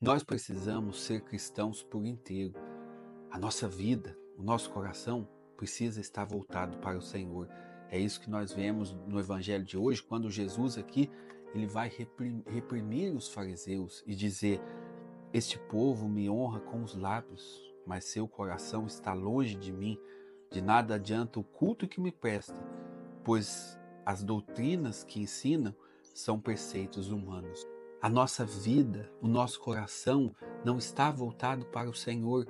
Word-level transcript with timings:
Nós 0.00 0.22
precisamos 0.22 1.02
ser 1.02 1.22
cristãos 1.22 1.82
por 1.82 2.06
inteiro. 2.06 2.54
A 3.28 3.36
nossa 3.36 3.66
vida, 3.66 4.16
o 4.36 4.42
nosso 4.44 4.70
coração 4.70 5.28
precisa 5.56 6.00
estar 6.00 6.24
voltado 6.24 6.78
para 6.78 6.96
o 6.96 7.02
Senhor. 7.02 7.48
É 7.90 7.98
isso 7.98 8.20
que 8.20 8.30
nós 8.30 8.52
vemos 8.52 8.92
no 9.08 9.18
evangelho 9.18 9.64
de 9.64 9.76
hoje, 9.76 10.00
quando 10.00 10.30
Jesus 10.30 10.78
aqui 10.78 11.10
ele 11.52 11.66
vai 11.66 11.90
reprimir 12.46 13.12
os 13.12 13.28
fariseus 13.28 14.04
e 14.06 14.14
dizer: 14.14 14.60
Este 15.32 15.58
povo 15.58 16.08
me 16.08 16.30
honra 16.30 16.60
com 16.60 16.84
os 16.84 16.94
lábios, 16.94 17.60
mas 17.84 18.04
seu 18.04 18.28
coração 18.28 18.86
está 18.86 19.12
longe 19.12 19.56
de 19.56 19.72
mim. 19.72 19.98
De 20.48 20.62
nada 20.62 20.94
adianta 20.94 21.40
o 21.40 21.44
culto 21.44 21.88
que 21.88 22.00
me 22.00 22.12
presta, 22.12 22.54
pois 23.24 23.76
as 24.06 24.22
doutrinas 24.22 25.02
que 25.02 25.20
ensinam 25.20 25.74
são 26.14 26.38
preceitos 26.38 27.10
humanos. 27.10 27.66
A 28.00 28.08
nossa 28.08 28.44
vida, 28.44 29.10
o 29.20 29.26
nosso 29.26 29.58
coração 29.60 30.32
não 30.64 30.78
está 30.78 31.10
voltado 31.10 31.66
para 31.66 31.90
o 31.90 31.94
Senhor. 31.94 32.46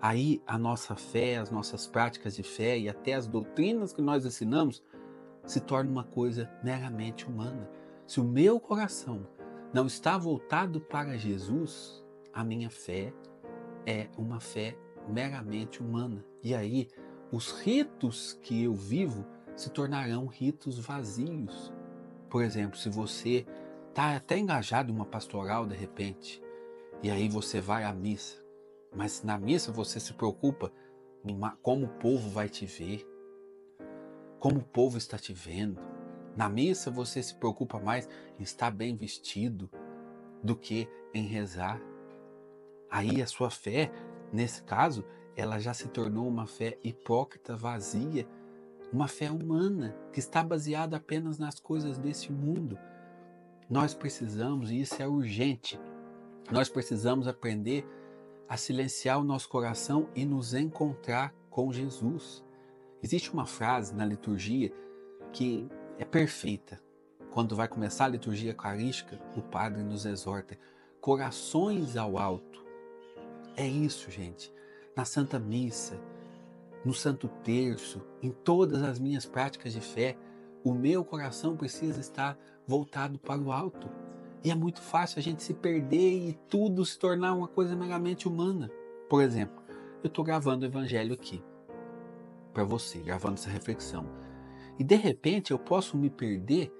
Aí 0.00 0.42
a 0.44 0.58
nossa 0.58 0.96
fé, 0.96 1.36
as 1.36 1.52
nossas 1.52 1.86
práticas 1.86 2.34
de 2.34 2.42
fé 2.42 2.76
e 2.76 2.88
até 2.88 3.14
as 3.14 3.28
doutrinas 3.28 3.92
que 3.92 4.02
nós 4.02 4.26
ensinamos 4.26 4.82
se 5.46 5.60
torna 5.60 5.90
uma 5.90 6.02
coisa 6.02 6.50
meramente 6.64 7.26
humana. 7.28 7.70
Se 8.08 8.20
o 8.20 8.24
meu 8.24 8.58
coração 8.58 9.24
não 9.72 9.86
está 9.86 10.18
voltado 10.18 10.80
para 10.80 11.16
Jesus, 11.16 12.04
a 12.32 12.42
minha 12.42 12.68
fé 12.68 13.12
é 13.86 14.08
uma 14.18 14.40
fé 14.40 14.76
meramente 15.08 15.80
humana. 15.80 16.24
E 16.42 16.56
aí 16.56 16.88
os 17.30 17.52
ritos 17.52 18.38
que 18.42 18.64
eu 18.64 18.74
vivo 18.74 19.24
se 19.54 19.70
tornarão 19.70 20.26
ritos 20.26 20.76
vazios. 20.76 21.72
Por 22.28 22.42
exemplo, 22.42 22.76
se 22.76 22.88
você 22.88 23.46
está 23.98 24.14
até 24.14 24.38
engajado 24.38 24.92
em 24.92 24.94
uma 24.94 25.04
pastoral 25.04 25.66
de 25.66 25.74
repente, 25.74 26.40
e 27.02 27.10
aí 27.10 27.28
você 27.28 27.60
vai 27.60 27.82
à 27.82 27.92
missa, 27.92 28.40
mas 28.94 29.24
na 29.24 29.36
missa 29.36 29.72
você 29.72 29.98
se 29.98 30.12
preocupa 30.12 30.70
em 31.24 31.36
como 31.60 31.86
o 31.86 31.88
povo 31.88 32.30
vai 32.30 32.48
te 32.48 32.64
ver, 32.64 33.04
como 34.38 34.60
o 34.60 34.64
povo 34.64 34.96
está 34.96 35.18
te 35.18 35.32
vendo. 35.32 35.80
Na 36.36 36.48
missa 36.48 36.92
você 36.92 37.20
se 37.20 37.34
preocupa 37.34 37.80
mais 37.80 38.08
em 38.38 38.44
estar 38.44 38.70
bem 38.70 38.94
vestido 38.94 39.68
do 40.44 40.54
que 40.54 40.88
em 41.12 41.26
rezar. 41.26 41.82
Aí 42.88 43.20
a 43.20 43.26
sua 43.26 43.50
fé, 43.50 43.90
nesse 44.32 44.62
caso, 44.62 45.04
ela 45.34 45.58
já 45.58 45.74
se 45.74 45.88
tornou 45.88 46.28
uma 46.28 46.46
fé 46.46 46.78
hipócrita, 46.84 47.56
vazia, 47.56 48.28
uma 48.92 49.08
fé 49.08 49.28
humana 49.28 49.92
que 50.12 50.20
está 50.20 50.40
baseada 50.44 50.98
apenas 50.98 51.36
nas 51.36 51.58
coisas 51.58 51.98
desse 51.98 52.30
mundo 52.30 52.78
nós 53.68 53.94
precisamos, 53.94 54.70
e 54.70 54.80
isso 54.80 55.00
é 55.02 55.06
urgente, 55.06 55.78
nós 56.50 56.68
precisamos 56.68 57.28
aprender 57.28 57.86
a 58.48 58.56
silenciar 58.56 59.20
o 59.20 59.24
nosso 59.24 59.48
coração 59.48 60.08
e 60.14 60.24
nos 60.24 60.54
encontrar 60.54 61.34
com 61.50 61.70
Jesus. 61.72 62.42
Existe 63.02 63.32
uma 63.32 63.44
frase 63.44 63.94
na 63.94 64.04
liturgia 64.04 64.72
que 65.32 65.68
é 65.98 66.04
perfeita. 66.04 66.80
Quando 67.30 67.54
vai 67.54 67.68
começar 67.68 68.06
a 68.06 68.08
liturgia 68.08 68.52
eucarística, 68.52 69.20
o 69.36 69.42
padre 69.42 69.82
nos 69.82 70.06
exorta: 70.06 70.58
corações 71.00 71.96
ao 71.96 72.18
alto. 72.18 72.64
É 73.54 73.66
isso, 73.66 74.10
gente. 74.10 74.52
Na 74.96 75.04
Santa 75.04 75.38
Missa, 75.38 76.00
no 76.84 76.94
Santo 76.94 77.28
Terço, 77.44 78.00
em 78.22 78.30
todas 78.30 78.82
as 78.82 78.98
minhas 78.98 79.26
práticas 79.26 79.72
de 79.72 79.80
fé, 79.80 80.16
o 80.64 80.74
meu 80.74 81.04
coração 81.04 81.56
precisa 81.56 82.00
estar 82.00 82.38
voltado 82.66 83.18
para 83.18 83.40
o 83.40 83.52
alto. 83.52 83.88
E 84.44 84.50
é 84.50 84.54
muito 84.54 84.80
fácil 84.80 85.18
a 85.18 85.22
gente 85.22 85.42
se 85.42 85.54
perder 85.54 86.28
e 86.28 86.32
tudo 86.48 86.84
se 86.84 86.98
tornar 86.98 87.34
uma 87.34 87.48
coisa 87.48 87.74
meramente 87.74 88.28
humana. 88.28 88.70
Por 89.08 89.22
exemplo, 89.22 89.62
eu 90.02 90.08
estou 90.08 90.24
gravando 90.24 90.64
o 90.64 90.68
evangelho 90.68 91.14
aqui 91.14 91.42
para 92.52 92.64
você, 92.64 92.98
gravando 92.98 93.34
essa 93.34 93.50
reflexão. 93.50 94.06
E 94.78 94.84
de 94.84 94.94
repente 94.94 95.50
eu 95.50 95.58
posso 95.58 95.96
me 95.96 96.08
perder 96.08 96.72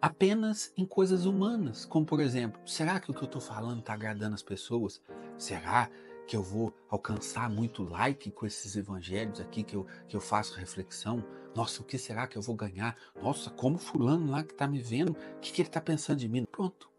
apenas 0.00 0.72
em 0.76 0.84
coisas 0.84 1.24
humanas, 1.24 1.86
como 1.86 2.04
por 2.04 2.20
exemplo, 2.20 2.60
será 2.66 3.00
que 3.00 3.10
o 3.10 3.14
que 3.14 3.22
eu 3.22 3.26
estou 3.26 3.40
falando 3.40 3.78
está 3.78 3.94
agradando 3.94 4.34
as 4.34 4.42
pessoas? 4.42 5.00
Será 5.38 5.90
que 6.26 6.36
eu 6.36 6.42
vou 6.42 6.74
alcançar 6.88 7.50
muito 7.50 7.82
like 7.82 8.30
com 8.30 8.46
esses 8.46 8.76
evangelhos 8.76 9.40
aqui 9.40 9.62
que 9.62 9.76
eu, 9.76 9.86
que 10.08 10.16
eu 10.16 10.20
faço 10.20 10.58
reflexão? 10.58 11.24
Nossa, 11.54 11.82
o 11.82 11.84
que 11.84 11.98
será 11.98 12.26
que 12.26 12.36
eu 12.36 12.42
vou 12.42 12.56
ganhar? 12.56 12.96
Nossa, 13.22 13.50
como 13.50 13.78
fulano 13.78 14.30
lá 14.30 14.42
que 14.42 14.52
está 14.52 14.66
me 14.66 14.80
vendo, 14.80 15.10
o 15.10 15.40
que, 15.40 15.52
que 15.52 15.62
ele 15.62 15.68
está 15.68 15.80
pensando 15.80 16.18
de 16.18 16.28
mim? 16.28 16.44
Pronto. 16.50 16.90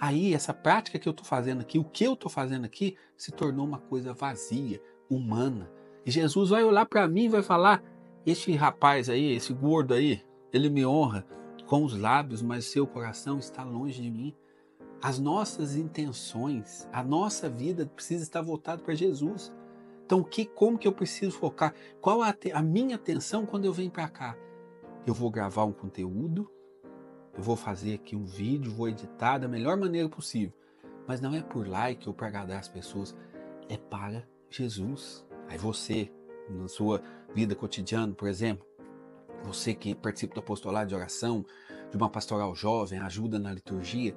Aí, 0.00 0.32
essa 0.32 0.54
prática 0.54 0.98
que 0.98 1.08
eu 1.08 1.10
estou 1.10 1.26
fazendo 1.26 1.60
aqui, 1.60 1.78
o 1.78 1.84
que 1.84 2.04
eu 2.04 2.14
estou 2.14 2.30
fazendo 2.30 2.64
aqui, 2.64 2.96
se 3.16 3.32
tornou 3.32 3.66
uma 3.66 3.78
coisa 3.78 4.12
vazia, 4.12 4.80
humana. 5.10 5.70
E 6.06 6.10
Jesus 6.10 6.50
vai 6.50 6.62
olhar 6.62 6.86
para 6.86 7.08
mim 7.08 7.24
e 7.24 7.28
vai 7.28 7.42
falar: 7.42 7.82
Este 8.24 8.54
rapaz 8.54 9.08
aí, 9.08 9.32
esse 9.32 9.52
gordo 9.52 9.94
aí, 9.94 10.22
ele 10.52 10.70
me 10.70 10.86
honra 10.86 11.26
com 11.66 11.84
os 11.84 11.98
lábios, 11.98 12.40
mas 12.40 12.64
seu 12.64 12.86
coração 12.86 13.38
está 13.38 13.64
longe 13.64 14.00
de 14.00 14.10
mim. 14.10 14.34
As 15.00 15.18
nossas 15.18 15.76
intenções, 15.76 16.88
a 16.92 17.04
nossa 17.04 17.48
vida 17.48 17.86
precisa 17.86 18.24
estar 18.24 18.42
voltada 18.42 18.82
para 18.82 18.94
Jesus. 18.94 19.52
Então, 20.04 20.24
que, 20.24 20.44
como 20.44 20.78
que 20.78 20.88
eu 20.88 20.92
preciso 20.92 21.38
focar? 21.38 21.74
Qual 22.00 22.22
a, 22.22 22.34
a 22.52 22.62
minha 22.62 22.96
atenção 22.96 23.46
quando 23.46 23.64
eu 23.64 23.72
venho 23.72 23.90
para 23.90 24.08
cá? 24.08 24.36
Eu 25.06 25.14
vou 25.14 25.30
gravar 25.30 25.64
um 25.64 25.72
conteúdo, 25.72 26.50
eu 27.36 27.42
vou 27.42 27.54
fazer 27.54 27.94
aqui 27.94 28.16
um 28.16 28.24
vídeo, 28.24 28.72
vou 28.72 28.88
editar 28.88 29.38
da 29.38 29.46
melhor 29.46 29.76
maneira 29.76 30.08
possível. 30.08 30.52
Mas 31.06 31.20
não 31.20 31.32
é 31.32 31.42
por 31.42 31.68
like 31.68 32.08
ou 32.08 32.14
para 32.14 32.26
agradar 32.26 32.58
as 32.58 32.68
pessoas, 32.68 33.14
é 33.68 33.76
para 33.76 34.26
Jesus. 34.50 35.24
Aí 35.48 35.56
você, 35.56 36.10
na 36.50 36.66
sua 36.66 37.00
vida 37.34 37.54
cotidiana, 37.54 38.12
por 38.12 38.28
exemplo, 38.28 38.66
você 39.44 39.74
que 39.74 39.94
participa 39.94 40.34
do 40.34 40.40
apostolado 40.40 40.88
de 40.88 40.94
oração, 40.94 41.44
de 41.90 41.96
uma 41.96 42.10
pastoral 42.10 42.54
jovem, 42.54 42.98
ajuda 42.98 43.38
na 43.38 43.52
liturgia, 43.52 44.16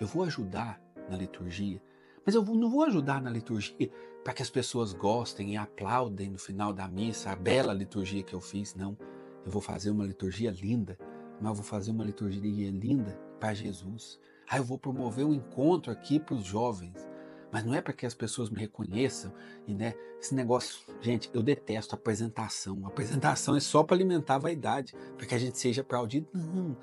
eu 0.00 0.06
vou 0.06 0.24
ajudar 0.24 0.80
na 1.08 1.16
liturgia, 1.16 1.82
mas 2.24 2.34
eu 2.34 2.44
não 2.44 2.70
vou 2.70 2.84
ajudar 2.84 3.22
na 3.22 3.30
liturgia 3.30 3.90
para 4.22 4.34
que 4.34 4.42
as 4.42 4.50
pessoas 4.50 4.92
gostem 4.92 5.54
e 5.54 5.56
aplaudem 5.56 6.30
no 6.30 6.38
final 6.38 6.72
da 6.72 6.86
missa 6.86 7.30
a 7.30 7.36
bela 7.36 7.72
liturgia 7.72 8.22
que 8.22 8.34
eu 8.34 8.40
fiz. 8.40 8.74
Não. 8.74 8.96
Eu 9.44 9.50
vou 9.50 9.62
fazer 9.62 9.90
uma 9.90 10.04
liturgia 10.04 10.50
linda, 10.50 10.98
mas 11.40 11.48
eu 11.48 11.54
vou 11.54 11.64
fazer 11.64 11.90
uma 11.90 12.04
liturgia 12.04 12.70
linda 12.70 13.18
para 13.40 13.54
Jesus. 13.54 14.20
Ah, 14.46 14.58
eu 14.58 14.64
vou 14.64 14.78
promover 14.78 15.24
um 15.24 15.32
encontro 15.32 15.90
aqui 15.90 16.20
para 16.20 16.34
os 16.34 16.44
jovens. 16.44 17.08
Mas 17.50 17.64
não 17.64 17.74
é 17.74 17.80
para 17.80 17.94
que 17.94 18.04
as 18.04 18.14
pessoas 18.14 18.50
me 18.50 18.58
reconheçam 18.58 19.32
e, 19.66 19.72
né, 19.72 19.94
esse 20.20 20.34
negócio, 20.34 20.80
gente, 21.00 21.30
eu 21.32 21.42
detesto 21.42 21.94
apresentação. 21.94 22.84
A 22.84 22.88
apresentação 22.88 23.56
é 23.56 23.60
só 23.60 23.82
para 23.82 23.96
alimentar 23.96 24.34
a 24.34 24.40
vaidade, 24.40 24.94
para 25.16 25.26
que 25.26 25.34
a 25.34 25.38
gente 25.38 25.58
seja 25.58 25.80
aplaudido. 25.80 26.28
Não, 26.34 26.76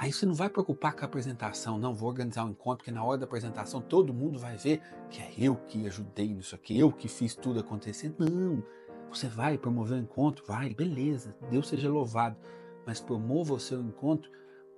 Aí 0.00 0.10
você 0.10 0.24
não 0.24 0.32
vai 0.32 0.48
preocupar 0.48 0.94
com 0.94 1.02
a 1.02 1.04
apresentação, 1.04 1.76
não 1.76 1.94
vou 1.94 2.08
organizar 2.08 2.46
um 2.46 2.52
encontro, 2.52 2.78
porque 2.78 2.90
na 2.90 3.04
hora 3.04 3.18
da 3.18 3.26
apresentação 3.26 3.82
todo 3.82 4.14
mundo 4.14 4.38
vai 4.38 4.56
ver 4.56 4.80
que 5.10 5.20
é 5.20 5.30
eu 5.36 5.54
que 5.54 5.86
ajudei 5.86 6.32
nisso 6.32 6.54
aqui, 6.54 6.78
eu 6.78 6.90
que 6.90 7.06
fiz 7.06 7.34
tudo 7.34 7.60
acontecer. 7.60 8.14
Não, 8.18 8.64
você 9.10 9.28
vai 9.28 9.58
promover 9.58 9.98
o 9.98 10.00
um 10.00 10.04
encontro, 10.04 10.42
vai, 10.46 10.72
beleza, 10.72 11.36
Deus 11.50 11.68
seja 11.68 11.90
louvado, 11.90 12.34
mas 12.86 12.98
promova 12.98 13.52
o 13.52 13.60
seu 13.60 13.78
encontro 13.78 14.30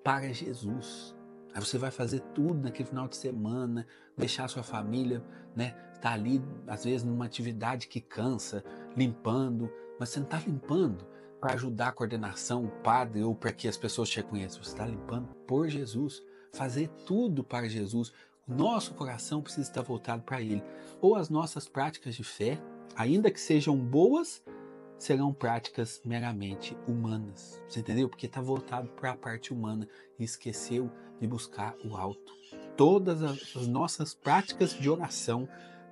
para 0.02 0.32
Jesus. 0.32 1.14
Aí 1.54 1.64
você 1.64 1.78
vai 1.78 1.92
fazer 1.92 2.18
tudo 2.34 2.60
naquele 2.60 2.88
final 2.88 3.06
de 3.06 3.14
semana, 3.14 3.86
deixar 4.18 4.46
a 4.46 4.48
sua 4.48 4.64
família, 4.64 5.22
né, 5.54 5.70
tá 6.00 6.14
ali 6.14 6.42
às 6.66 6.82
vezes 6.82 7.04
numa 7.04 7.26
atividade 7.26 7.86
que 7.86 8.00
cansa, 8.00 8.64
limpando, 8.96 9.70
mas 10.00 10.08
você 10.08 10.18
não 10.18 10.26
está 10.26 10.40
limpando 10.40 11.11
para 11.42 11.54
ajudar 11.54 11.88
a 11.88 11.92
coordenação, 11.92 12.64
o 12.64 12.70
padre 12.70 13.24
ou 13.24 13.34
para 13.34 13.52
que 13.52 13.66
as 13.66 13.76
pessoas 13.76 14.08
te 14.08 14.18
reconheçam. 14.18 14.62
Você 14.62 14.70
está 14.70 14.86
limpando 14.86 15.26
por 15.44 15.68
Jesus. 15.68 16.22
Fazer 16.52 16.88
tudo 17.04 17.42
para 17.42 17.68
Jesus. 17.68 18.12
Nosso 18.46 18.94
coração 18.94 19.42
precisa 19.42 19.68
estar 19.68 19.82
voltado 19.82 20.22
para 20.22 20.40
Ele. 20.40 20.62
Ou 21.00 21.16
as 21.16 21.28
nossas 21.28 21.66
práticas 21.66 22.14
de 22.14 22.22
fé, 22.22 22.62
ainda 22.94 23.28
que 23.28 23.40
sejam 23.40 23.76
boas, 23.76 24.40
serão 24.96 25.34
práticas 25.34 26.00
meramente 26.04 26.76
humanas. 26.86 27.60
Você 27.66 27.80
entendeu? 27.80 28.08
Porque 28.08 28.26
está 28.26 28.40
voltado 28.40 28.88
para 28.90 29.10
a 29.10 29.16
parte 29.16 29.52
humana 29.52 29.88
e 30.20 30.22
esqueceu 30.22 30.92
de 31.20 31.26
buscar 31.26 31.74
o 31.84 31.96
alto. 31.96 32.32
Todas 32.76 33.20
as 33.20 33.66
nossas 33.66 34.14
práticas 34.14 34.70
de 34.70 34.88
oração, 34.88 35.48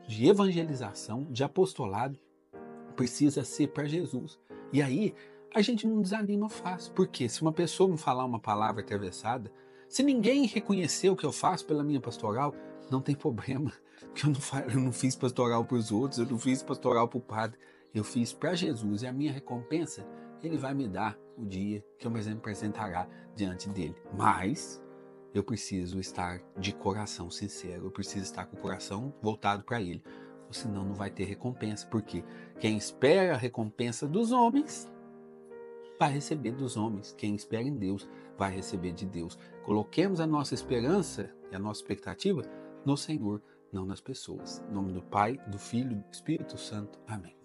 de 0.06 0.28
evangelização, 0.28 1.24
de 1.24 1.42
apostolado, 1.42 2.16
precisa 2.94 3.42
ser 3.42 3.66
para 3.68 3.88
Jesus. 3.88 4.38
E 4.72 4.80
aí 4.80 5.14
a 5.54 5.60
gente 5.60 5.86
não 5.86 6.00
desanima 6.00 6.48
fácil. 6.48 6.92
Porque 6.92 7.28
se 7.28 7.42
uma 7.42 7.52
pessoa 7.52 7.90
me 7.90 7.98
falar 7.98 8.24
uma 8.24 8.40
palavra 8.40 8.82
atravessada, 8.82 9.52
se 9.88 10.02
ninguém 10.02 10.46
reconhecer 10.46 11.10
o 11.10 11.16
que 11.16 11.24
eu 11.24 11.32
faço 11.32 11.66
pela 11.66 11.82
minha 11.82 12.00
pastoral, 12.00 12.54
não 12.90 13.00
tem 13.00 13.14
problema. 13.14 13.72
Porque 14.00 14.26
eu 14.26 14.30
não, 14.30 14.70
eu 14.74 14.80
não 14.80 14.92
fiz 14.92 15.14
pastoral 15.14 15.64
para 15.64 15.76
os 15.76 15.92
outros, 15.92 16.18
eu 16.18 16.26
não 16.26 16.38
fiz 16.38 16.62
pastoral 16.62 17.08
para 17.08 17.18
o 17.18 17.22
padre. 17.22 17.58
Eu 17.92 18.04
fiz 18.04 18.32
para 18.32 18.54
Jesus 18.54 19.02
e 19.02 19.06
a 19.06 19.12
minha 19.12 19.32
recompensa 19.32 20.06
ele 20.42 20.56
vai 20.56 20.72
me 20.72 20.88
dar 20.88 21.18
o 21.36 21.44
dia 21.44 21.84
que 21.98 22.06
eu 22.06 22.10
me 22.10 22.20
apresentará 22.20 23.08
diante 23.34 23.68
dele. 23.68 23.96
Mas 24.16 24.80
eu 25.34 25.42
preciso 25.42 25.98
estar 25.98 26.40
de 26.56 26.72
coração 26.72 27.30
sincero, 27.30 27.86
eu 27.86 27.90
preciso 27.90 28.24
estar 28.24 28.46
com 28.46 28.56
o 28.56 28.60
coração 28.60 29.12
voltado 29.20 29.64
para 29.64 29.80
Ele. 29.80 30.02
Ou 30.46 30.52
senão 30.52 30.84
não 30.84 30.94
vai 30.94 31.10
ter 31.10 31.24
recompensa, 31.24 31.86
porque 31.86 32.24
quem 32.58 32.76
espera 32.76 33.34
a 33.34 33.38
recompensa 33.38 34.06
dos 34.08 34.32
homens 34.32 34.90
vai 36.00 36.10
receber 36.10 36.52
dos 36.52 36.78
homens. 36.78 37.12
Quem 37.12 37.34
espera 37.34 37.62
em 37.62 37.76
Deus 37.76 38.08
vai 38.38 38.50
receber 38.50 38.92
de 38.92 39.04
Deus. 39.04 39.38
Coloquemos 39.62 40.18
a 40.18 40.26
nossa 40.26 40.54
esperança 40.54 41.30
e 41.52 41.54
a 41.54 41.58
nossa 41.58 41.82
expectativa 41.82 42.42
no 42.86 42.96
Senhor, 42.96 43.42
não 43.70 43.84
nas 43.84 44.00
pessoas. 44.00 44.64
Em 44.70 44.72
nome 44.72 44.94
do 44.94 45.02
Pai, 45.02 45.36
do 45.48 45.58
Filho 45.58 45.92
e 45.92 45.96
do 45.96 46.10
Espírito 46.10 46.56
Santo. 46.56 46.98
Amém. 47.06 47.39